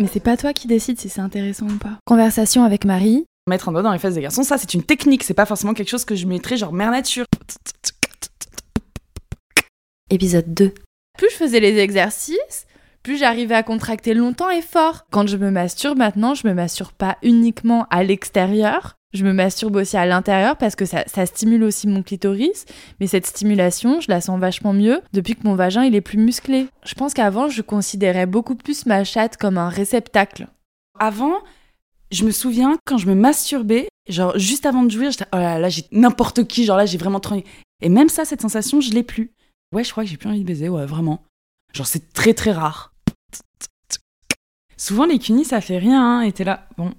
[0.00, 1.98] Mais c'est pas toi qui décides si c'est intéressant ou pas.
[2.04, 3.26] Conversation avec Marie.
[3.48, 5.74] Mettre un doigt dans les fesses des garçons, ça c'est une technique, c'est pas forcément
[5.74, 7.26] quelque chose que je mettrais genre mère nature.
[10.10, 10.72] Épisode 2.
[11.18, 12.66] Plus je faisais les exercices,
[13.02, 15.06] plus j'arrivais à contracter longtemps et fort.
[15.10, 19.76] Quand je me masturbe maintenant, je me masturbe pas uniquement à l'extérieur, je me masturbe
[19.76, 22.66] aussi à l'intérieur parce que ça, stimule aussi mon clitoris,
[23.00, 26.18] mais cette stimulation, je la sens vachement mieux depuis que mon vagin il est plus
[26.18, 26.66] musclé.
[26.84, 30.48] Je pense qu'avant, je considérais beaucoup plus ma chatte comme un réceptacle.
[30.98, 31.38] Avant,
[32.10, 35.58] je me souviens quand je me masturbais, genre juste avant de jouir, j'étais oh là
[35.60, 37.40] là, j'ai n'importe qui, genre là j'ai vraiment trop.
[37.82, 39.32] Et même ça, cette sensation, je l'ai plus.
[39.72, 41.22] Ouais, je crois que j'ai plus envie de baiser, ouais, vraiment.
[41.72, 42.92] Genre c'est très très rare.
[44.76, 46.92] Souvent les cunis ça fait rien, hein, et t'es là, bon.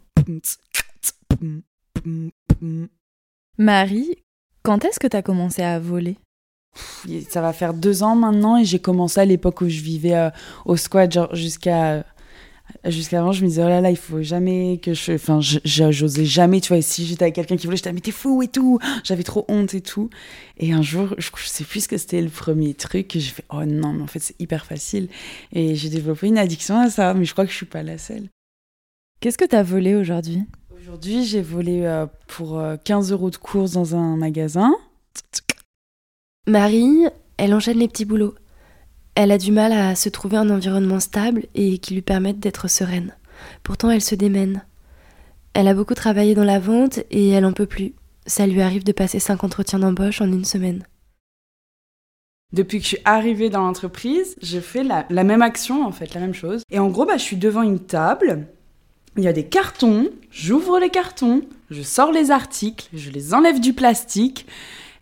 [3.57, 4.15] Marie,
[4.63, 6.17] quand est-ce que t'as commencé à voler?
[7.29, 10.29] Ça va faire deux ans maintenant et j'ai commencé à l'époque où je vivais euh,
[10.65, 12.05] au squat, genre jusqu'à
[12.83, 16.61] jusqu'avant je me disais oh là là il faut jamais que je enfin j'osais jamais
[16.61, 18.79] tu vois et si j'étais avec quelqu'un qui voulait j'étais mais t'es fou et tout.
[19.03, 20.09] J'avais trop honte et tout.
[20.57, 23.45] Et un jour je, je sais plus ce que c'était le premier truc j'ai fait
[23.51, 25.09] oh non mais en fait c'est hyper facile.
[25.53, 27.97] Et j'ai développé une addiction à ça mais je crois que je suis pas la
[27.97, 28.29] seule.
[29.21, 30.43] Qu'est-ce que t'as volé aujourd'hui?
[30.87, 34.71] Aujourd'hui, j'ai volé euh, pour 15 euh, euros de course dans un magasin.
[36.45, 38.35] Marie, elle enchaîne les petits boulots.
[39.15, 42.67] Elle a du mal à se trouver un environnement stable et qui lui permette d'être
[42.67, 43.15] sereine.
[43.63, 44.63] Pourtant, elle se démène.
[45.55, 47.95] Elle a beaucoup travaillé dans la vente et elle en peut plus.
[48.27, 50.83] Ça lui arrive de passer 5 entretiens d'embauche en une semaine.
[52.53, 56.13] Depuis que je suis arrivée dans l'entreprise, je fais la, la, même action, en fait,
[56.13, 56.61] la même chose.
[56.69, 58.45] Et en gros, bah, je suis devant une table
[59.17, 63.59] il y a des cartons, j'ouvre les cartons, je sors les articles, je les enlève
[63.59, 64.45] du plastique.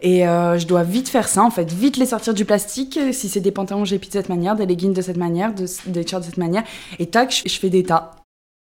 [0.02, 3.00] Et euh, je dois vite faire ça, en fait, vite les sortir du plastique.
[3.14, 6.20] Si c'est des pantalons, j'ai de cette manière, des leggings de cette manière, des shirts
[6.20, 6.64] de cette manière.
[7.00, 8.12] Et tac, je, fais des tas.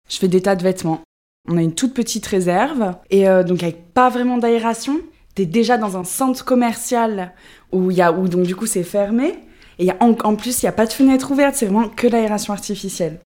[0.09, 1.02] Je fais des tas de vêtements.
[1.48, 2.95] On a une toute petite réserve.
[3.11, 5.00] Et euh, donc, avec pas vraiment d'aération,
[5.36, 7.33] t'es déjà dans un centre commercial
[7.72, 9.36] où, y a, où donc, du coup, c'est fermé.
[9.77, 11.88] Et y a, en, en plus, il n'y a pas de fenêtre ouverte, c'est vraiment
[11.88, 13.20] que l'aération artificielle.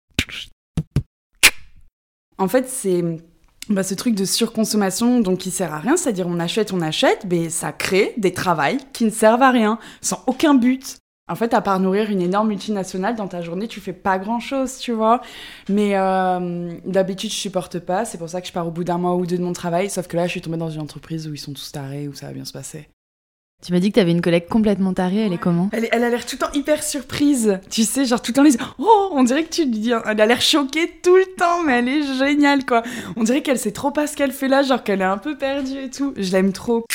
[2.40, 3.04] En fait, c'est
[3.68, 7.26] bah, ce truc de surconsommation donc qui sert à rien, c'est-à-dire on achète, on achète,
[7.30, 10.96] mais ça crée des travails qui ne servent à rien, sans aucun but.
[11.28, 14.78] En fait, à part nourrir une énorme multinationale dans ta journée, tu fais pas grand-chose,
[14.78, 15.20] tu vois.
[15.68, 18.04] Mais euh, d'habitude, je supporte pas.
[18.04, 19.90] C'est pour ça que je pars au bout d'un mois ou deux de mon travail.
[19.90, 22.14] Sauf que là, je suis tombée dans une entreprise où ils sont tous tarés, où
[22.14, 22.88] ça va bien se passer.
[23.62, 26.08] Tu m'as dit que t'avais une collègue complètement tarée, elle est comment Elle, elle a
[26.08, 27.60] l'air tout le temps hyper surprise.
[27.68, 29.90] Tu sais, genre tout le temps, elle Oh, on dirait que tu dis.
[30.06, 32.82] Elle a l'air choquée tout le temps, mais elle est géniale, quoi.
[33.16, 35.36] On dirait qu'elle sait trop pas ce qu'elle fait là, genre qu'elle est un peu
[35.36, 36.14] perdue et tout.
[36.16, 36.86] Je l'aime trop.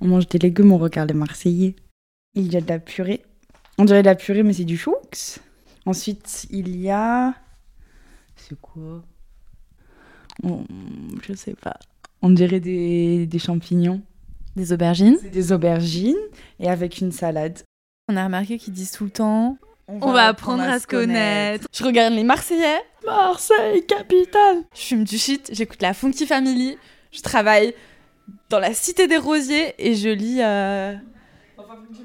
[0.00, 1.74] On mange des légumes, on regarde les Marseillais.
[2.34, 3.24] Il y a de la purée.
[3.78, 4.94] On dirait de la purée, mais c'est du choux.
[5.86, 7.34] Ensuite, il y a.
[8.36, 9.02] C'est quoi?
[10.42, 11.76] Je sais pas.
[12.22, 14.02] On dirait des, des champignons.
[14.56, 16.16] Des aubergines Des aubergines
[16.60, 17.60] et avec une salade.
[18.08, 21.66] On a remarqué qu'ils disent tout le temps on va, apprendre à, se connaître.
[21.72, 22.80] Je regarde les Marseillais.
[23.04, 24.62] Marseille, capitale.
[24.74, 26.78] Je fume du shit, j'écoute la Funky Family.
[27.12, 27.74] Je travaille
[28.48, 30.94] dans la Cité des Rosiers et je lis euh,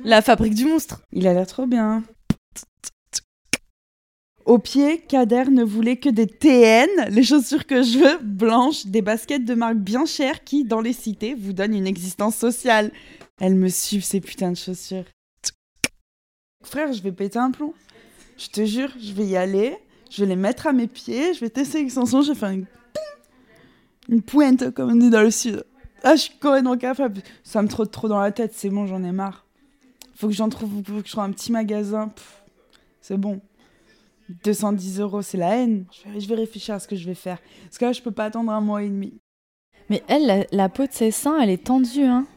[0.04, 1.02] La Fabrique du Monstre.
[1.14, 2.04] Il a l'air trop bien.
[4.50, 9.04] Au pied, Kader ne voulait que des TN, les chaussures que je veux, blanches, des
[9.04, 12.92] baskets de marque bien chères qui, dans les cités, vous donnent une existence sociale.
[13.40, 15.04] Elles me suivent, ces putains de chaussures.
[16.64, 17.76] Frère, je vais péter un plomb.
[18.40, 19.78] Je te jure, je vais y aller,
[20.10, 22.66] je vais les mettre à mes pieds, je vais tester l'extension, je vais faire une,
[24.10, 25.64] une pointe, comme on dit dans le sud.
[26.04, 27.22] Ah, je suis complètement capable.
[27.44, 29.46] Ça me trotte trop dans la tête, c'est bon, j'en ai marre.
[30.16, 32.12] Faut que j'en trouve, faut que je trouve un petit magasin.
[33.00, 33.42] C'est bon.
[34.44, 35.86] 210 euros, c'est la haine.
[36.18, 37.40] Je vais, réfléchir à ce que je vais faire.
[37.64, 39.20] Parce que là, je peux pas attendre un mois et demi.
[39.90, 42.28] Mais elle, la, peau de ses seins, elle est tendue, hein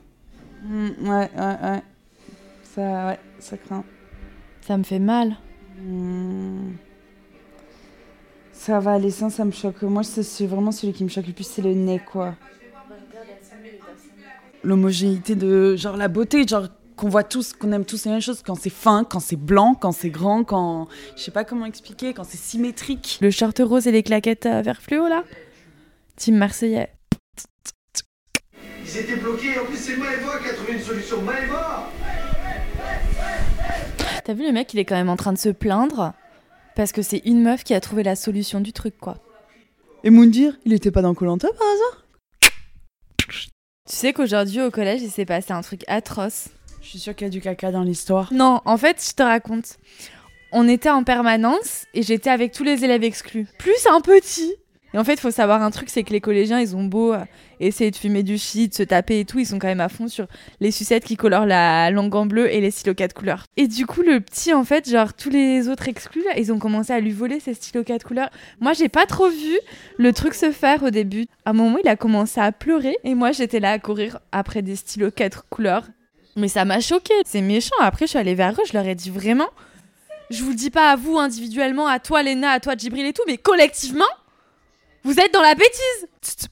[0.64, 1.82] mmh, Ouais, ouais, ouais.
[2.62, 3.84] Ça, ouais, ça craint.
[4.62, 5.36] Ça me fait mal.
[5.78, 6.72] Mmh.
[8.52, 9.82] Ça va, les seins, ça me choque.
[9.82, 12.36] Moi, c'est vraiment celui qui me choque le plus, c'est le nez, quoi.
[14.62, 16.68] L'homogénéité de, genre, la beauté, genre,
[17.02, 19.74] qu'on voit tous, qu'on aime tous les mêmes choses, quand c'est fin, quand c'est blanc,
[19.74, 20.86] quand c'est grand, quand.
[21.16, 23.18] Je sais pas comment expliquer, quand c'est symétrique.
[23.20, 25.24] Le short rose et les claquettes euh, vert fluo, là?
[26.14, 26.92] Team Marseillais.
[28.84, 31.20] Ils étaient bloqués, en plus c'est Maëva qui a trouvé une solution.
[31.22, 31.90] Maëva
[34.24, 36.12] T'as vu le mec, il est quand même en train de se plaindre
[36.76, 39.18] parce que c'est une meuf qui a trouvé la solution du truc, quoi.
[40.04, 42.06] Et Moundir, il était pas dans Colanta par hasard?
[43.88, 46.50] Tu sais qu'aujourd'hui au collège, il s'est passé un truc atroce.
[46.82, 48.32] Je suis sûre qu'il y a du caca dans l'histoire.
[48.32, 49.78] Non, en fait, je te raconte.
[50.50, 53.46] On était en permanence et j'étais avec tous les élèves exclus.
[53.58, 54.56] Plus un petit.
[54.92, 57.14] Et en fait, il faut savoir un truc, c'est que les collégiens, ils ont beau
[57.14, 57.24] euh,
[57.60, 60.06] essayer de fumer du shit, se taper et tout, ils sont quand même à fond
[60.06, 60.26] sur
[60.60, 63.46] les sucettes qui colorent la langue en bleu et les stylos 4 couleurs.
[63.56, 66.92] Et du coup, le petit, en fait, genre tous les autres exclus, ils ont commencé
[66.92, 68.30] à lui voler ses stylos 4 couleurs.
[68.60, 69.58] Moi, j'ai pas trop vu
[69.96, 71.24] le truc se faire au début.
[71.46, 74.60] À un moment, il a commencé à pleurer et moi, j'étais là à courir après
[74.60, 75.84] des stylos 4 couleurs.
[76.36, 77.74] Mais ça m'a choqué, c'est méchant.
[77.80, 79.48] Après, je suis allée vers eux, je leur ai dit vraiment.
[80.30, 83.12] Je vous le dis pas à vous individuellement, à toi Léna, à toi Djibril et
[83.12, 84.04] tout, mais collectivement,
[85.04, 86.48] vous êtes dans la bêtise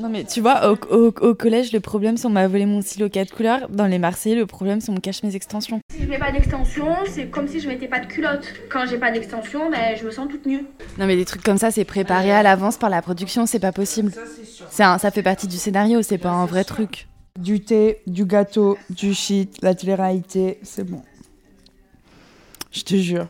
[0.00, 2.82] Non mais tu vois, au, au- au collège, le problème c'est on m'a volé mon
[2.82, 3.68] stylo 4 couleurs.
[3.68, 5.78] Dans les Marseillais, le problème c'est on me cache mes extensions.
[5.92, 8.44] Si je mets pas d'extension, c'est comme si je mettais pas de culotte.
[8.72, 10.66] Quand j'ai pas d'extension, ben, je me sens toute nue.
[10.98, 13.70] Non mais des trucs comme ça, c'est préparé à l'avance par la production, c'est pas
[13.72, 14.10] possible.
[14.70, 17.06] C'est un, ça fait partie du scénario, c'est pas un vrai truc.
[17.40, 21.02] Du thé, du gâteau, du shit, la télé-réalité, c'est bon.
[22.70, 23.26] Je te jure.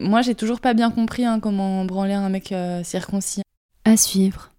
[0.00, 3.42] Moi j'ai toujours pas bien compris hein, comment branler un mec euh, circoncis.
[3.84, 4.49] À suivre.